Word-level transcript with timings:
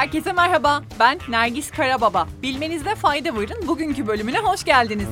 Herkese 0.00 0.32
merhaba, 0.32 0.82
ben 1.00 1.18
Nergis 1.28 1.70
Karababa. 1.70 2.28
Bilmenizde 2.42 2.94
fayda 2.94 3.36
varın 3.36 3.68
bugünkü 3.68 4.06
bölümüne 4.06 4.38
hoş 4.38 4.64
geldiniz. 4.64 5.08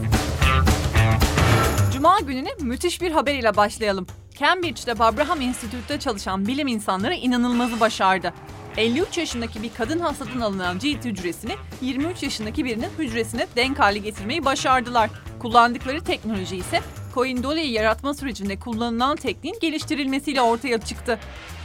Cuma 1.92 2.20
gününe 2.20 2.48
müthiş 2.60 3.02
bir 3.02 3.10
haber 3.10 3.34
ile 3.34 3.56
başlayalım. 3.56 4.06
Cambridge'de 4.38 5.04
Abraham 5.04 5.40
Institute'da 5.40 6.00
çalışan 6.00 6.46
bilim 6.46 6.68
insanları 6.68 7.14
inanılmazı 7.14 7.80
başardı. 7.80 8.32
53 8.76 9.18
yaşındaki 9.18 9.62
bir 9.62 9.70
kadın 9.78 9.98
hastadan 9.98 10.40
alınan 10.40 10.78
cilt 10.78 11.04
hücresini 11.04 11.52
23 11.80 12.22
yaşındaki 12.22 12.64
birinin 12.64 12.90
hücresine 12.98 13.46
denk 13.56 13.78
hale 13.78 13.98
getirmeyi 13.98 14.44
başardılar. 14.44 15.10
Kullandıkları 15.38 16.04
teknoloji 16.04 16.56
ise 16.56 16.80
Coin 17.14 17.42
Dolly'yi 17.42 17.72
yaratma 17.72 18.14
sürecinde 18.14 18.58
kullanılan 18.58 19.16
tekniğin 19.16 19.58
geliştirilmesiyle 19.60 20.40
ortaya 20.42 20.80
çıktı. 20.80 21.18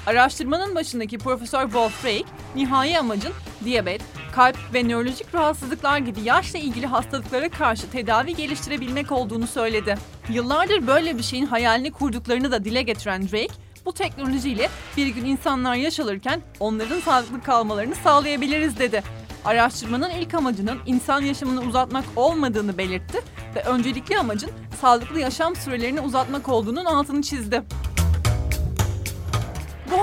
Araştırmanın 0.07 0.75
başındaki 0.75 1.17
Profesör 1.17 1.73
Bob 1.73 1.89
Frake, 1.89 2.23
nihai 2.55 2.99
amacın 2.99 3.33
diyabet, 3.65 4.01
kalp 4.35 4.57
ve 4.73 4.87
nörolojik 4.87 5.35
rahatsızlıklar 5.35 5.97
gibi 5.97 6.21
yaşla 6.21 6.59
ilgili 6.59 6.87
hastalıklara 6.87 7.49
karşı 7.49 7.89
tedavi 7.89 8.35
geliştirebilmek 8.35 9.11
olduğunu 9.11 9.47
söyledi. 9.47 9.97
Yıllardır 10.29 10.87
böyle 10.87 11.17
bir 11.17 11.23
şeyin 11.23 11.45
hayalini 11.45 11.91
kurduklarını 11.91 12.51
da 12.51 12.65
dile 12.65 12.81
getiren 12.81 13.23
Drake, 13.23 13.53
bu 13.85 13.93
teknolojiyle 13.93 14.69
bir 14.97 15.07
gün 15.07 15.25
insanlar 15.25 15.75
yaşalırken 15.75 16.41
onların 16.59 16.99
sağlıklı 16.99 17.43
kalmalarını 17.43 17.95
sağlayabiliriz 17.95 18.79
dedi. 18.79 19.03
Araştırmanın 19.45 20.09
ilk 20.09 20.33
amacının 20.33 20.79
insan 20.85 21.21
yaşamını 21.21 21.61
uzatmak 21.61 22.05
olmadığını 22.15 22.77
belirtti 22.77 23.21
ve 23.55 23.63
öncelikli 23.63 24.17
amacın 24.17 24.51
sağlıklı 24.81 25.19
yaşam 25.19 25.55
sürelerini 25.55 26.01
uzatmak 26.01 26.49
olduğunun 26.49 26.85
altını 26.85 27.21
çizdi. 27.21 27.63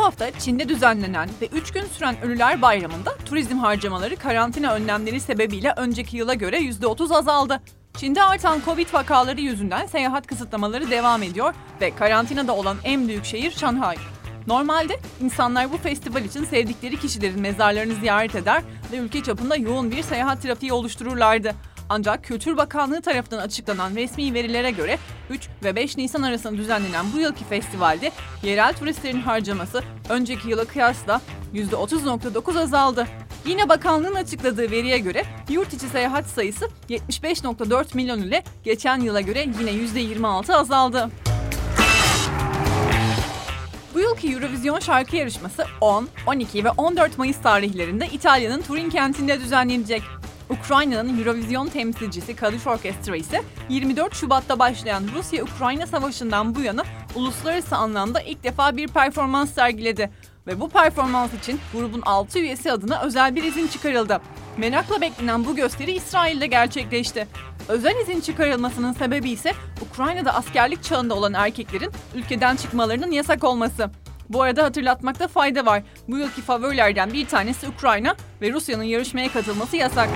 Bu 0.00 0.04
hafta 0.04 0.30
Çin'de 0.30 0.68
düzenlenen 0.68 1.28
ve 1.40 1.46
3 1.46 1.70
gün 1.70 1.84
süren 1.84 2.22
Ölüler 2.22 2.62
Bayramı'nda 2.62 3.16
turizm 3.16 3.59
harcamaları 3.59 4.16
karantina 4.16 4.74
önlemleri 4.74 5.20
sebebiyle 5.20 5.73
önceki 5.76 6.16
yıla 6.16 6.34
göre 6.34 6.59
%30 6.59 7.15
azaldı. 7.15 7.60
Çin'de 7.96 8.23
artan 8.23 8.60
Covid 8.65 8.95
vakaları 8.95 9.40
yüzünden 9.40 9.87
seyahat 9.87 10.26
kısıtlamaları 10.26 10.90
devam 10.90 11.23
ediyor 11.23 11.54
ve 11.80 11.95
karantinada 11.95 12.56
olan 12.56 12.76
en 12.84 13.09
büyük 13.09 13.24
şehir 13.24 13.51
Şanghay. 13.51 13.96
Normalde 14.46 15.01
insanlar 15.21 15.73
bu 15.73 15.76
festival 15.76 16.24
için 16.24 16.45
sevdikleri 16.45 17.01
kişilerin 17.01 17.40
mezarlarını 17.40 17.95
ziyaret 17.95 18.34
eder 18.34 18.62
ve 18.93 18.96
ülke 18.96 19.23
çapında 19.23 19.56
yoğun 19.56 19.90
bir 19.90 20.02
seyahat 20.02 20.43
trafiği 20.43 20.73
oluştururlardı. 20.73 21.54
Ancak 21.93 22.24
Kültür 22.24 22.57
Bakanlığı 22.57 23.02
tarafından 23.02 23.38
açıklanan 23.38 23.95
resmi 23.95 24.35
verilere 24.35 24.71
göre 24.71 24.99
3 25.30 25.49
ve 25.65 25.77
5 25.77 25.96
Nisan 25.96 26.23
arasında 26.23 26.57
düzenlenen 26.57 27.07
bu 27.15 27.21
yılki 27.21 27.45
festivalde 27.45 28.13
yerel 28.43 28.74
turistlerin 28.74 29.21
harcaması 29.21 29.83
önceki 30.09 30.49
yıla 30.49 30.65
kıyasla 30.65 31.21
%30.9 31.55 32.61
azaldı. 32.61 33.07
Yine 33.46 33.68
bakanlığın 33.68 34.15
açıkladığı 34.15 34.71
veriye 34.71 34.99
göre 34.99 35.24
yurt 35.49 35.73
içi 35.73 35.88
seyahat 35.88 36.27
sayısı 36.27 36.68
75.4 36.88 37.96
milyon 37.96 38.23
ile 38.23 38.45
geçen 38.65 39.01
yıla 39.01 39.21
göre 39.21 39.46
yine 39.61 39.71
%26 39.71 40.55
azaldı. 40.55 41.11
Bu 43.95 44.01
yılki 44.01 44.33
Eurovision 44.33 44.79
şarkı 44.79 45.16
yarışması 45.16 45.65
10, 45.80 46.09
12 46.27 46.65
ve 46.65 46.71
14 46.71 47.18
Mayıs 47.18 47.43
tarihlerinde 47.43 48.07
İtalya'nın 48.07 48.63
Turin 48.63 48.91
kentinde 48.91 49.41
düzenlenecek. 49.41 50.02
Ukrayna'nın 50.51 51.18
Eurovision 51.18 51.66
temsilcisi 51.66 52.37
Kadış 52.37 52.66
Orkestra 52.66 53.16
ise 53.16 53.43
24 53.68 54.15
Şubat'ta 54.15 54.59
başlayan 54.59 55.04
Rusya-Ukrayna 55.15 55.87
savaşından 55.87 56.54
bu 56.54 56.60
yana 56.60 56.82
uluslararası 57.15 57.76
anlamda 57.76 58.20
ilk 58.20 58.45
defa 58.45 58.76
bir 58.76 58.88
performans 58.88 59.54
sergiledi. 59.54 60.10
Ve 60.46 60.60
bu 60.60 60.68
performans 60.68 61.34
için 61.34 61.60
grubun 61.73 62.02
6 62.06 62.38
üyesi 62.38 62.73
adına 62.73 63.02
özel 63.02 63.37
bir 63.37 63.45
izin 63.45 63.68
çıkarıldı. 63.68 64.21
Merakla 64.56 65.00
beklenen 65.00 65.44
bu 65.44 65.56
gösteri 65.56 65.93
İsrail'de 65.93 66.47
gerçekleşti. 66.47 67.26
Özel 67.69 68.00
izin 68.03 68.21
çıkarılmasının 68.21 68.93
sebebi 68.93 69.31
ise 69.31 69.53
Ukrayna'da 69.91 70.34
askerlik 70.34 70.84
çağında 70.84 71.15
olan 71.15 71.34
erkeklerin 71.34 71.91
ülkeden 72.15 72.56
çıkmalarının 72.56 73.11
yasak 73.11 73.44
olması. 73.44 73.91
Bu 74.31 74.43
arada 74.43 74.65
hatırlatmakta 74.65 75.29
fayda 75.29 75.67
var. 75.67 75.83
Bu 76.09 76.19
yılki 76.19 76.43
favorilerden 76.43 77.13
bir 77.13 77.27
tanesi 77.27 77.69
Ukrayna 77.69 78.17
ve 78.43 78.53
Rusya'nın 78.53 78.83
yarışmaya 78.83 79.33
katılması 79.33 79.77
yasak. 79.77 80.09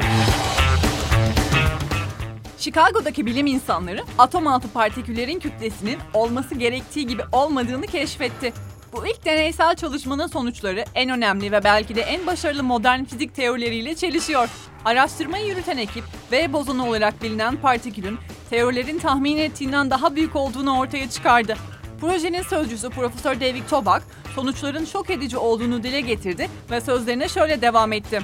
Chicago'daki 2.58 3.26
bilim 3.26 3.46
insanları 3.46 4.04
atom 4.18 4.46
altı 4.46 4.72
partiküllerin 4.72 5.38
kütlesinin 5.38 5.98
olması 6.14 6.54
gerektiği 6.54 7.06
gibi 7.06 7.22
olmadığını 7.32 7.86
keşfetti. 7.86 8.52
Bu 8.92 9.06
ilk 9.06 9.24
deneysel 9.24 9.76
çalışmanın 9.76 10.26
sonuçları 10.26 10.84
en 10.94 11.10
önemli 11.10 11.52
ve 11.52 11.64
belki 11.64 11.94
de 11.94 12.00
en 12.00 12.26
başarılı 12.26 12.62
modern 12.62 13.04
fizik 13.04 13.34
teorileriyle 13.34 13.94
çelişiyor. 13.94 14.48
Araştırmayı 14.84 15.46
yürüten 15.46 15.78
ekip 15.78 16.04
V 16.32 16.52
bozonu 16.52 16.88
olarak 16.88 17.22
bilinen 17.22 17.56
partikülün 17.56 18.18
teorilerin 18.50 18.98
tahmin 18.98 19.36
ettiğinden 19.36 19.90
daha 19.90 20.16
büyük 20.16 20.36
olduğunu 20.36 20.78
ortaya 20.78 21.10
çıkardı. 21.10 21.56
Projenin 22.00 22.42
sözcüsü 22.42 22.90
Profesör 22.90 23.40
David 23.40 23.68
Tobak, 23.70 24.02
sonuçların 24.34 24.84
şok 24.84 25.10
edici 25.10 25.36
olduğunu 25.36 25.82
dile 25.82 26.00
getirdi 26.00 26.48
ve 26.70 26.80
sözlerine 26.80 27.28
şöyle 27.28 27.62
devam 27.62 27.92
etti. 27.92 28.20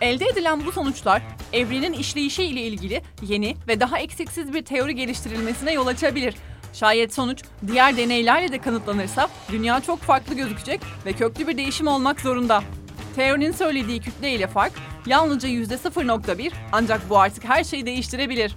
Elde 0.00 0.24
edilen 0.24 0.66
bu 0.66 0.72
sonuçlar 0.72 1.22
evrenin 1.52 1.92
işleyişi 1.92 2.42
ile 2.42 2.60
ilgili 2.60 3.02
yeni 3.22 3.56
ve 3.68 3.80
daha 3.80 3.98
eksiksiz 3.98 4.54
bir 4.54 4.64
teori 4.64 4.94
geliştirilmesine 4.94 5.72
yol 5.72 5.86
açabilir. 5.86 6.34
Şayet 6.72 7.14
sonuç 7.14 7.42
diğer 7.66 7.96
deneylerle 7.96 8.52
de 8.52 8.58
kanıtlanırsa 8.58 9.28
dünya 9.52 9.80
çok 9.80 10.00
farklı 10.00 10.34
gözükecek 10.34 10.80
ve 11.06 11.12
köklü 11.12 11.48
bir 11.48 11.56
değişim 11.56 11.86
olmak 11.86 12.20
zorunda. 12.20 12.62
Teorinin 13.16 13.52
söylediği 13.52 14.00
kütle 14.00 14.32
ile 14.32 14.46
fark 14.46 14.72
yalnızca 15.06 15.48
%0.1 15.48 16.52
ancak 16.72 17.10
bu 17.10 17.18
artık 17.18 17.44
her 17.44 17.64
şeyi 17.64 17.86
değiştirebilir. 17.86 18.56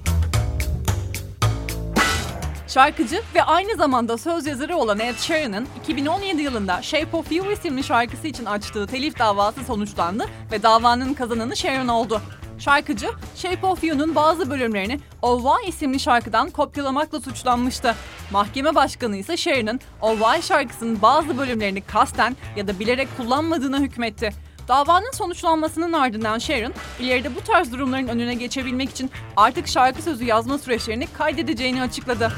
Şarkıcı 2.75 3.21
ve 3.35 3.43
aynı 3.43 3.75
zamanda 3.75 4.17
söz 4.17 4.45
yazarı 4.45 4.77
olan 4.77 4.99
Ed 4.99 5.15
Sheeran'ın 5.15 5.67
2017 5.79 6.41
yılında 6.41 6.81
Shape 6.81 7.17
of 7.17 7.31
You 7.31 7.51
isimli 7.51 7.83
şarkısı 7.83 8.27
için 8.27 8.45
açtığı 8.45 8.87
telif 8.87 9.19
davası 9.19 9.63
sonuçlandı 9.63 10.25
ve 10.51 10.63
davanın 10.63 11.13
kazananı 11.13 11.55
Sheeran 11.55 11.87
oldu. 11.87 12.21
Şarkıcı, 12.59 13.07
Shape 13.35 13.67
of 13.67 13.83
You'nun 13.83 14.15
bazı 14.15 14.49
bölümlerini 14.49 14.99
Oh 15.21 15.41
Why 15.43 15.69
isimli 15.69 15.99
şarkıdan 15.99 16.49
kopyalamakla 16.49 17.21
suçlanmıştı. 17.21 17.95
Mahkeme 18.31 18.75
başkanı 18.75 19.17
ise 19.17 19.37
Sheeran'ın 19.37 19.79
Oh 20.01 20.19
Why 20.19 20.41
şarkısının 20.41 21.01
bazı 21.01 21.37
bölümlerini 21.37 21.81
kasten 21.81 22.35
ya 22.55 22.67
da 22.67 22.79
bilerek 22.79 23.07
kullanmadığına 23.17 23.79
hükmetti. 23.79 24.33
Davanın 24.67 25.11
sonuçlanmasının 25.11 25.93
ardından 25.93 26.39
Sharon, 26.39 26.73
ileride 26.99 27.35
bu 27.35 27.41
tarz 27.41 27.71
durumların 27.71 28.07
önüne 28.07 28.33
geçebilmek 28.33 28.89
için 28.89 29.11
artık 29.37 29.67
şarkı 29.67 30.01
sözü 30.01 30.25
yazma 30.25 30.57
süreçlerini 30.57 31.07
kaydedeceğini 31.07 31.81
açıkladı. 31.81 32.31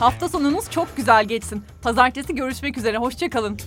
Hafta 0.00 0.28
sonunuz 0.28 0.70
çok 0.70 0.96
güzel 0.96 1.24
geçsin. 1.24 1.64
Pazartesi 1.82 2.34
görüşmek 2.34 2.78
üzere, 2.78 2.96
hoşçakalın. 2.96 3.58